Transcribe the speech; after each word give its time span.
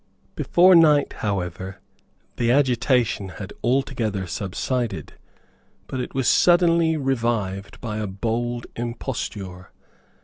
Before 0.33 0.73
night, 0.73 1.13
however, 1.19 1.79
the 2.37 2.49
agitation 2.51 3.29
had 3.37 3.53
altogether 3.63 4.25
subsided; 4.25 5.13
but 5.85 5.99
it 5.99 6.15
was 6.15 6.27
suddenly 6.27 6.97
revived 6.97 7.79
by 7.81 7.97
a 7.99 8.07
bold 8.07 8.65
imposture. 8.75 9.69